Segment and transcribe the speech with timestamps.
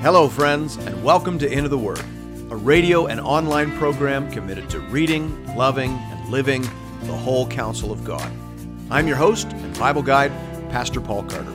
[0.00, 1.98] Hello, friends, and welcome to Into the Word,
[2.50, 6.62] a radio and online program committed to reading, loving, and living
[7.02, 8.30] the whole counsel of God.
[8.92, 10.30] I'm your host and Bible guide,
[10.70, 11.52] Pastor Paul Carter.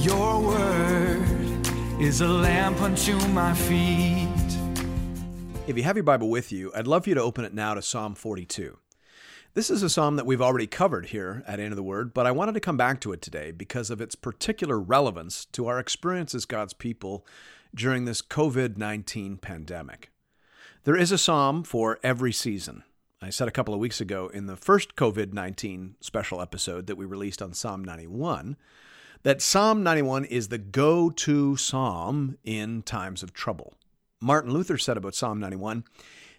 [0.00, 1.68] Your word
[2.00, 4.26] is a lamp unto my feet.
[5.66, 7.74] If you have your Bible with you, I'd love for you to open it now
[7.74, 8.78] to Psalm 42.
[9.52, 12.30] This is a psalm that we've already covered here at Into the Word, but I
[12.30, 16.36] wanted to come back to it today because of its particular relevance to our experience
[16.36, 17.26] as God's people
[17.74, 20.12] during this COVID 19 pandemic.
[20.84, 22.84] There is a psalm for every season.
[23.20, 26.96] I said a couple of weeks ago in the first COVID 19 special episode that
[26.96, 28.56] we released on Psalm 91
[29.24, 33.74] that Psalm 91 is the go to psalm in times of trouble.
[34.20, 35.82] Martin Luther said about Psalm 91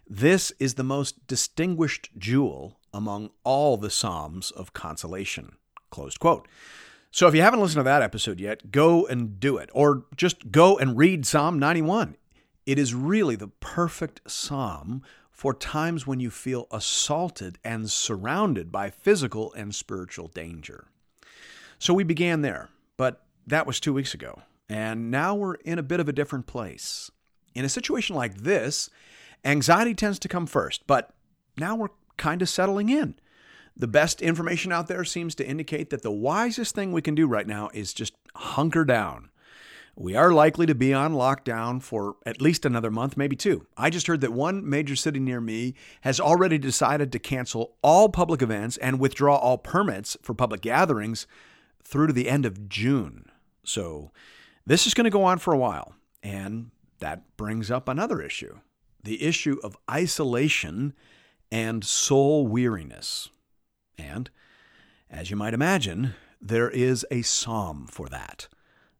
[0.10, 5.56] this is the most distinguished jewel among all the Psalms of consolation.
[5.90, 6.48] Closed quote.
[7.12, 10.52] So if you haven't listened to that episode yet, go and do it, or just
[10.52, 12.16] go and read Psalm 91.
[12.66, 18.90] It is really the perfect psalm for times when you feel assaulted and surrounded by
[18.90, 20.88] physical and spiritual danger.
[21.80, 25.84] So we began there, but that was two weeks ago, and now we're in a
[25.84, 27.12] bit of a different place.
[27.56, 28.90] In a situation like this,
[29.44, 31.10] anxiety tends to come first, but
[31.58, 31.90] now we're
[32.22, 33.16] kind of settling in.
[33.76, 37.26] The best information out there seems to indicate that the wisest thing we can do
[37.26, 39.30] right now is just hunker down.
[39.96, 43.66] We are likely to be on lockdown for at least another month, maybe two.
[43.76, 48.08] I just heard that one major city near me has already decided to cancel all
[48.08, 51.26] public events and withdraw all permits for public gatherings
[51.84, 53.26] through to the end of June.
[53.64, 54.12] So
[54.66, 55.96] this is going to go on for a while.
[56.22, 56.70] And
[57.00, 58.60] that brings up another issue
[59.04, 60.94] the issue of isolation
[61.52, 63.30] and soul weariness.
[63.98, 64.30] And,
[65.10, 68.48] as you might imagine, there is a psalm for that.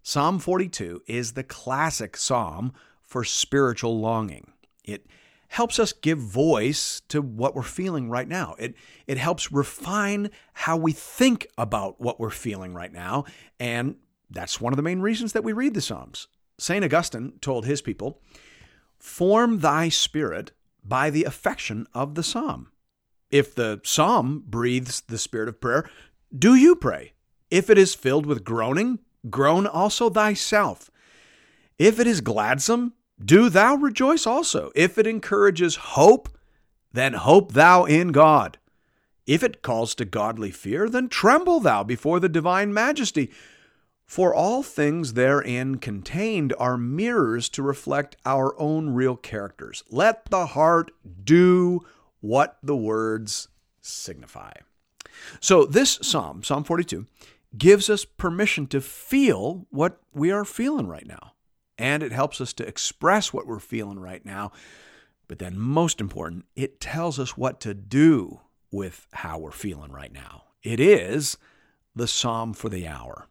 [0.04, 4.52] Psalm 42 is the classic psalm for spiritual longing.
[4.84, 5.06] It
[5.50, 8.56] helps us give voice to what we're feeling right now.
[8.58, 8.74] It,
[9.06, 13.26] it helps refine how we think about what we're feeling right now.
[13.60, 13.96] And
[14.30, 16.28] that's one of the main reasons that we read the Psalms.
[16.58, 16.86] St.
[16.86, 18.22] Augustine told his people,
[18.98, 20.52] Form thy spirit
[20.84, 22.72] by the affection of the psalm.
[23.30, 25.90] If the psalm breathes the spirit of prayer,
[26.38, 27.14] do you pray?
[27.50, 29.00] If it is filled with groaning,
[29.30, 30.90] groan also thyself.
[31.78, 32.94] If it is gladsome,
[33.24, 34.72] do thou rejoice also.
[34.76, 36.30] If it encourages hope,
[36.92, 38.58] then hope thou in God.
[39.28, 43.32] If it calls to godly fear, then tremble thou before the divine majesty.
[44.12, 49.86] For all things therein contained are mirrors to reflect our own real characters.
[49.90, 50.92] Let the heart
[51.24, 51.86] do
[52.20, 53.48] what the words
[53.80, 54.52] signify.
[55.40, 57.06] So, this psalm, Psalm 42,
[57.58, 61.32] gives us permission to feel what we are feeling right now.
[61.78, 64.52] And it helps us to express what we're feeling right now.
[65.30, 68.42] But then, most important, it tells us what to do
[68.72, 70.44] with how we're feeling right now.
[70.64, 71.38] It is
[71.96, 73.30] the psalm for the hour.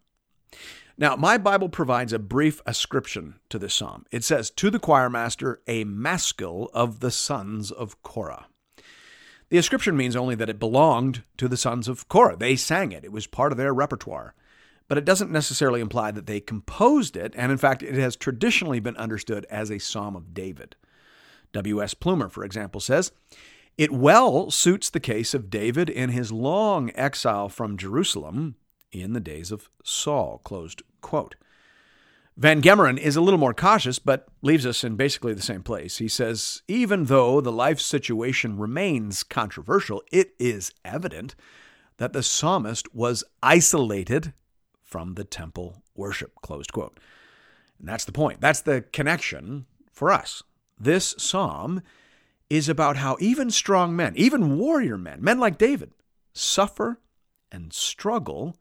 [1.01, 4.05] Now, my Bible provides a brief ascription to this psalm.
[4.11, 8.49] It says, To the choir master, a maskil of the sons of Korah.
[9.49, 12.37] The ascription means only that it belonged to the sons of Korah.
[12.37, 14.35] They sang it, it was part of their repertoire.
[14.89, 18.81] But it doesn't necessarily imply that they composed it, and in fact, it has traditionally
[18.81, 20.77] been understood as a psalm of David.
[21.53, 21.95] W.S.
[21.95, 23.13] Plumer, for example, says,
[23.79, 28.57] It well suits the case of David in his long exile from Jerusalem
[28.93, 30.41] in the days of Saul.
[30.45, 31.37] Closed quote.
[32.37, 35.99] Van Gemeren is a little more cautious, but leaves us in basically the same place.
[35.99, 41.35] He says, even though the life situation remains controversial, it is evident
[41.99, 44.33] that the psalmist was isolated
[44.83, 46.35] from the temple worship.
[46.41, 46.99] Closed quote.
[47.79, 48.41] And that's the point.
[48.41, 50.43] That's the connection for us.
[50.79, 51.83] This psalm
[52.49, 55.93] is about how even strong men, even warrior men, men like David,
[56.33, 57.01] suffer
[57.53, 58.57] and struggle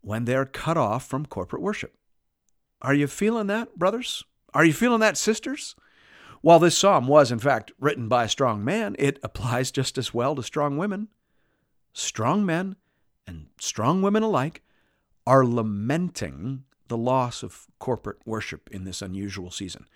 [0.00, 1.94] when they're cut off from corporate worship.
[2.82, 4.24] Are you feeling that, brothers?
[4.54, 5.76] Are you feeling that, sisters?
[6.40, 10.14] While this psalm was, in fact, written by a strong man, it applies just as
[10.14, 11.08] well to strong women.
[11.92, 12.76] Strong men
[13.26, 14.62] and strong women alike
[15.26, 19.86] are lamenting the loss of corporate worship in this unusual season.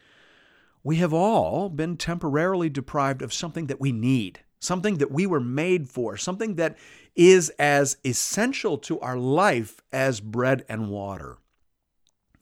[0.83, 5.41] We have all been temporarily deprived of something that we need something that we were
[5.41, 6.77] made for, something that
[7.15, 11.39] is as essential to our life as bread and water.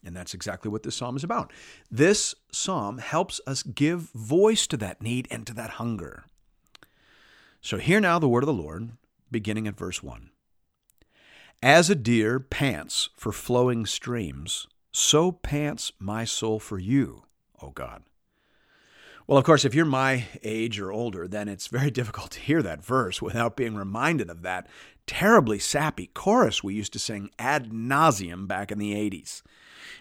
[0.05, 1.53] And that's exactly what this psalm is about.
[1.91, 6.25] This psalm helps us give voice to that need and to that hunger.
[7.61, 8.91] So, hear now the word of the Lord,
[9.31, 10.31] beginning at verse 1.
[11.63, 17.23] As a deer pants for flowing streams, so pants my soul for you,
[17.63, 18.03] O God.
[19.27, 22.63] Well, of course, if you're my age or older, then it's very difficult to hear
[22.63, 24.67] that verse without being reminded of that
[25.07, 29.43] terribly sappy chorus we used to sing ad nauseum back in the 80s.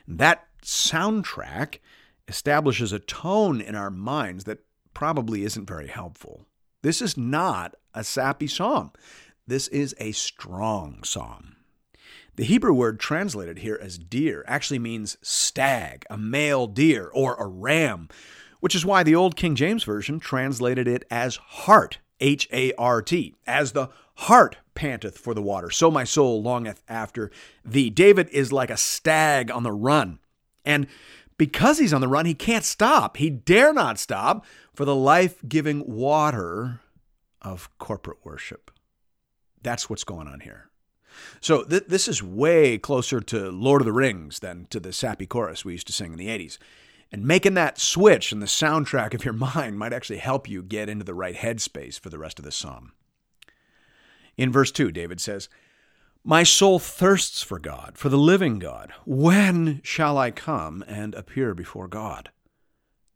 [0.07, 1.79] That soundtrack
[2.27, 4.59] establishes a tone in our minds that
[4.94, 6.45] probably isn't very helpful.
[6.81, 8.91] This is not a sappy psalm.
[9.47, 11.56] This is a strong psalm.
[12.38, 17.45] The Hebrew word translated here as deer actually means stag, a male deer, or a
[17.45, 18.07] ram,
[18.61, 23.01] which is why the old King James Version translated it as hart, H A R
[23.01, 27.29] T, as the hart panteth for the water, so my soul longeth after
[27.65, 27.89] thee.
[27.89, 30.19] David is like a stag on the run.
[30.63, 30.87] And
[31.37, 33.17] because he's on the run, he can't stop.
[33.17, 36.81] He dare not stop for the life giving water
[37.41, 38.71] of corporate worship.
[39.63, 40.69] That's what's going on here.
[41.39, 45.25] So th- this is way closer to Lord of the Rings than to the sappy
[45.25, 46.57] chorus we used to sing in the 80s.
[47.11, 50.89] And making that switch in the soundtrack of your mind might actually help you get
[50.89, 52.93] into the right headspace for the rest of the psalm.
[54.37, 55.49] In verse 2, David says,
[56.23, 58.93] My soul thirsts for God, for the living God.
[59.05, 62.29] When shall I come and appear before God?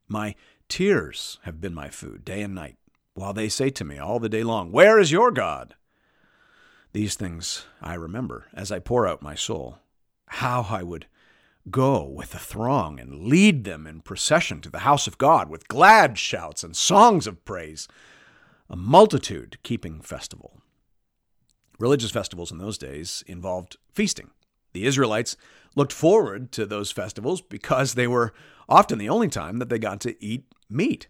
[0.07, 0.35] My
[0.67, 2.77] tears have been my food day and night,
[3.13, 5.75] while they say to me all the day long, Where is your God?
[6.91, 9.79] These things I remember as I pour out my soul.
[10.27, 11.07] How I would
[11.69, 15.67] go with the throng and lead them in procession to the house of God with
[15.67, 17.87] glad shouts and songs of praise,
[18.69, 20.61] a multitude keeping festival.
[21.79, 24.29] Religious festivals in those days involved feasting.
[24.73, 25.35] The Israelites
[25.75, 28.33] looked forward to those festivals because they were
[28.67, 31.07] often the only time that they got to eat meat.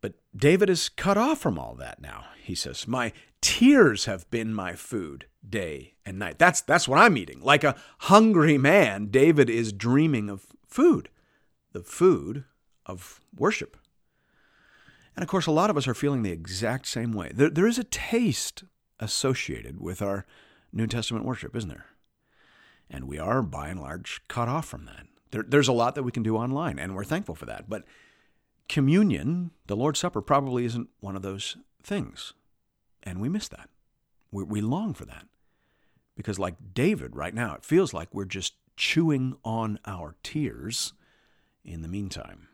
[0.00, 2.26] But David is cut off from all that now.
[2.42, 3.12] He says, My
[3.44, 6.38] tears have been my food day and night.
[6.38, 7.42] That's, that's what I'm eating.
[7.42, 11.10] Like a hungry man, David is dreaming of food,
[11.72, 12.44] the food
[12.86, 13.76] of worship.
[15.14, 17.32] And of course, a lot of us are feeling the exact same way.
[17.34, 18.64] There, there is a taste
[18.98, 20.24] associated with our
[20.72, 21.84] New Testament worship, isn't there?
[22.88, 25.06] And we are, by and large, cut off from that.
[25.32, 27.68] There, there's a lot that we can do online, and we're thankful for that.
[27.68, 27.84] But
[28.70, 32.32] communion, the Lord's Supper, probably isn't one of those things.
[33.04, 33.68] And we miss that.
[34.32, 35.26] We, we long for that.
[36.16, 40.94] Because, like David right now, it feels like we're just chewing on our tears
[41.64, 42.48] in the meantime.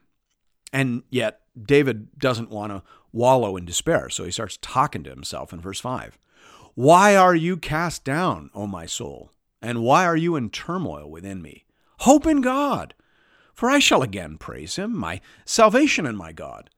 [0.73, 2.83] And yet, David doesn't want to
[3.13, 6.19] wallow in despair, so he starts talking to himself in verse 5.
[6.75, 9.31] Why are you cast down, O my soul?
[9.61, 11.65] And why are you in turmoil within me?
[11.99, 12.95] Hope in God,
[13.53, 16.71] for I shall again praise him, my salvation and my God.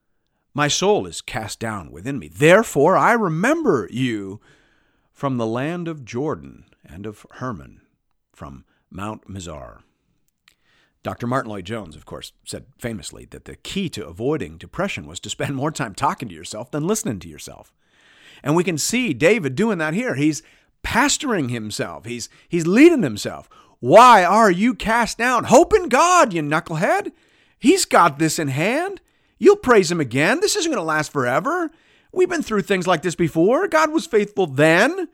[0.53, 2.27] My soul is cast down within me.
[2.27, 4.39] Therefore I remember you
[5.11, 7.81] from the land of Jordan and of Hermon,
[8.31, 9.79] from Mount Mizar.
[11.01, 11.27] Dr.
[11.27, 15.55] Martyn Lloyd-Jones, of course, said famously that the key to avoiding depression was to spend
[15.55, 17.73] more time talking to yourself than listening to yourself.
[18.41, 20.15] And we can see David doing that here.
[20.15, 20.43] He's
[20.83, 22.05] pastoring himself.
[22.05, 23.49] He's he's leading himself.
[23.79, 25.45] Why are you cast down?
[25.45, 27.11] Hope in God, you knucklehead.
[27.59, 29.01] He's got this in hand.
[29.37, 30.39] You'll praise him again.
[30.39, 31.71] This isn't going to last forever.
[32.11, 33.67] We've been through things like this before.
[33.67, 35.07] God was faithful then.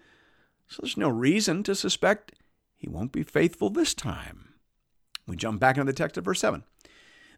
[0.67, 2.33] So there's no reason to suspect
[2.75, 4.53] he won't be faithful this time.
[5.27, 6.63] We jump back into the text of verse 7.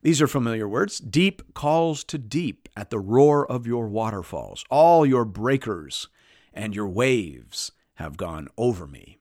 [0.02, 0.98] These are familiar words.
[1.00, 4.66] Deep calls to deep at the roar of your waterfalls.
[4.70, 6.08] All your breakers
[6.54, 9.20] and your waves have gone over me.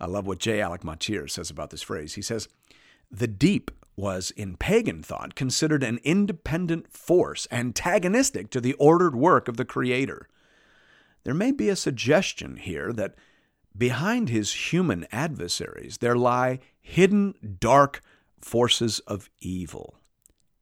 [0.00, 0.60] I love what J.
[0.60, 2.14] Alec Motyer says about this phrase.
[2.14, 2.48] He says,
[3.10, 9.48] The deep was, in pagan thought, considered an independent force, antagonistic to the ordered work
[9.48, 10.28] of the Creator.
[11.24, 13.14] There may be a suggestion here that
[13.76, 18.00] behind his human adversaries there lie hidden dark
[18.40, 19.98] forces of evil,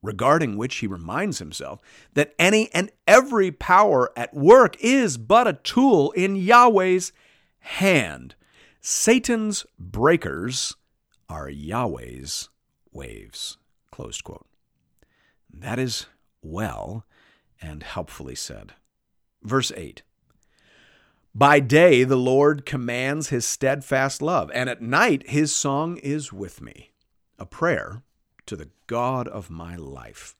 [0.03, 1.81] regarding which he reminds himself
[2.15, 7.13] that any and every power at work is but a tool in Yahweh's
[7.61, 8.35] hand.
[8.81, 10.75] Satan's breakers
[11.29, 12.49] are Yahweh's
[12.93, 13.59] waves.
[13.91, 14.47] Closed quote.
[15.53, 16.07] That is
[16.43, 17.05] well
[17.61, 18.73] and helpfully said.
[19.43, 20.03] Verse 8
[21.35, 26.61] By day the Lord commands his steadfast love, and at night his song is with
[26.61, 26.91] me.
[27.39, 28.03] A prayer
[28.47, 30.37] to the God of my life.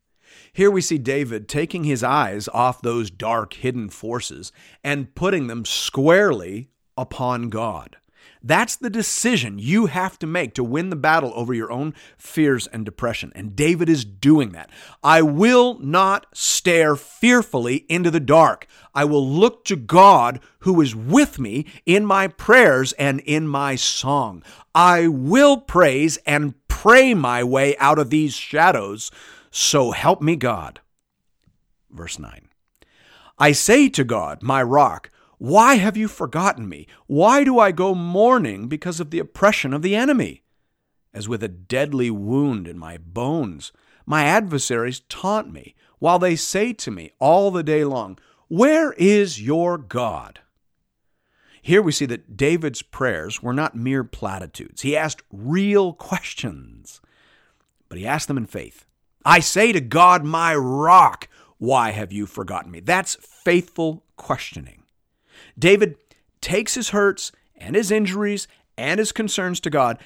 [0.53, 4.53] Here we see David taking his eyes off those dark, hidden forces
[4.85, 7.97] and putting them squarely upon God.
[8.43, 12.67] That's the decision you have to make to win the battle over your own fears
[12.67, 13.33] and depression.
[13.35, 14.71] And David is doing that.
[15.03, 18.67] I will not stare fearfully into the dark.
[18.95, 23.77] I will look to God who is with me in my prayers and in my
[23.77, 24.43] song.
[24.75, 29.11] I will praise and pray my way out of these shadows.
[29.51, 30.81] So help me God.
[31.91, 32.49] Verse 9
[33.39, 36.87] I say to God, my rock, why have you forgotten me?
[37.07, 40.43] Why do I go mourning because of the oppression of the enemy?
[41.15, 43.73] As with a deadly wound in my bones,
[44.05, 48.19] my adversaries taunt me, while they say to me all the day long,
[48.49, 50.41] Where is your God?
[51.63, 54.83] Here we see that David's prayers were not mere platitudes.
[54.83, 57.01] He asked real questions,
[57.89, 58.85] but he asked them in faith.
[59.25, 62.81] I say to God, my rock, why have you forgotten me?
[62.81, 64.80] That's faithful questioning.
[65.59, 65.97] David
[66.41, 69.99] takes his hurts and his injuries and his concerns to God,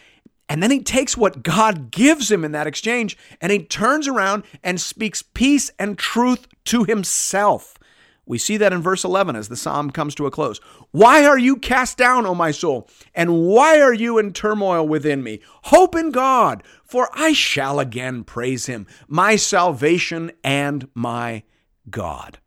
[0.49, 4.45] and then he takes what God gives him in that exchange and he turns around
[4.63, 7.79] and speaks peace and truth to himself.
[8.27, 10.59] We see that in verse 11 as the psalm comes to a close.
[10.93, 12.89] Why are you cast down, O my soul?
[13.15, 15.41] And why are you in turmoil within me?
[15.65, 21.43] Hope in God, for I shall again praise him, my salvation and my
[21.91, 22.39] God.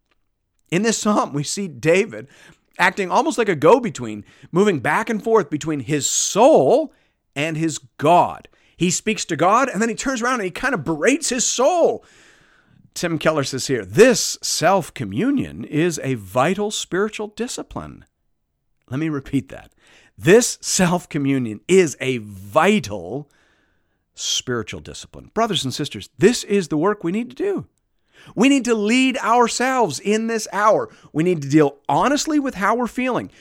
[0.71, 2.27] In this psalm, we see David
[2.77, 6.93] acting almost like a go between, moving back and forth between his soul
[7.35, 8.47] and his God.
[8.75, 11.45] He speaks to God and then he turns around and he kind of berates his
[11.45, 12.05] soul.
[12.93, 18.05] Tim Keller says here this self communion is a vital spiritual discipline.
[18.89, 19.71] Let me repeat that.
[20.17, 23.29] This self communion is a vital
[24.15, 25.29] spiritual discipline.
[25.33, 27.67] Brothers and sisters, this is the work we need to do.
[28.35, 30.89] We need to lead ourselves in this hour.
[31.13, 33.31] We need to deal honestly with how we're feeling.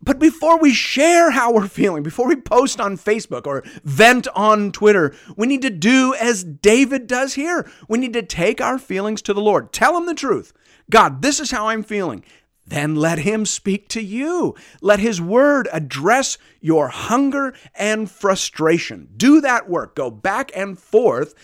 [0.00, 4.70] But before we share how we're feeling, before we post on Facebook or vent on
[4.70, 7.68] Twitter, we need to do as David does here.
[7.88, 9.72] We need to take our feelings to the Lord.
[9.72, 10.52] Tell him the truth.
[10.88, 12.24] God, this is how I'm feeling.
[12.64, 14.54] Then let him speak to you.
[14.80, 19.08] Let his word address your hunger and frustration.
[19.16, 19.96] Do that work.
[19.96, 21.34] Go back and forth.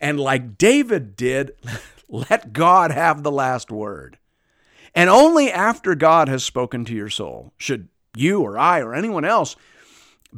[0.00, 1.52] And like David did,
[2.08, 4.18] let God have the last word.
[4.94, 9.24] And only after God has spoken to your soul should you or I or anyone
[9.24, 9.54] else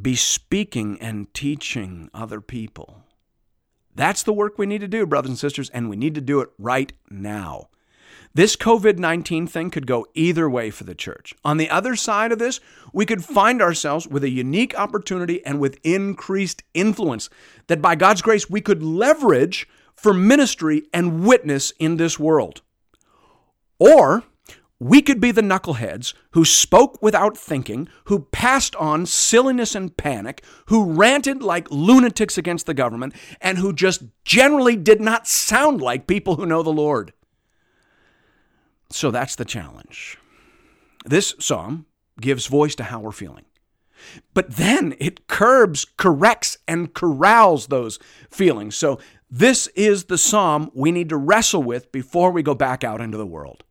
[0.00, 3.04] be speaking and teaching other people.
[3.94, 6.40] That's the work we need to do, brothers and sisters, and we need to do
[6.40, 7.68] it right now.
[8.32, 11.34] This COVID 19 thing could go either way for the church.
[11.44, 12.60] On the other side of this,
[12.92, 17.28] we could find ourselves with a unique opportunity and with increased influence
[17.66, 19.68] that by God's grace we could leverage
[20.00, 22.62] for ministry and witness in this world.
[23.78, 24.24] Or
[24.78, 30.42] we could be the knuckleheads who spoke without thinking, who passed on silliness and panic,
[30.66, 36.06] who ranted like lunatics against the government, and who just generally did not sound like
[36.06, 37.12] people who know the Lord.
[38.90, 40.16] So that's the challenge.
[41.04, 41.84] This psalm
[42.18, 43.44] gives voice to how we're feeling.
[44.32, 47.98] But then it curbs, corrects, and corrals those
[48.30, 48.76] feelings.
[48.76, 48.98] So
[49.30, 53.16] this is the psalm we need to wrestle with before we go back out into
[53.16, 53.62] the world.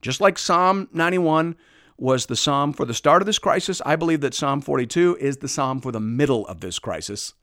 [0.00, 1.56] Just like Psalm 91
[1.96, 5.38] was the psalm for the start of this crisis, I believe that Psalm 42 is
[5.38, 7.34] the psalm for the middle of this crisis.